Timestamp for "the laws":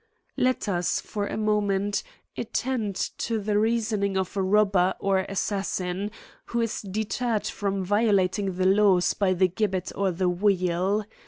8.57-9.13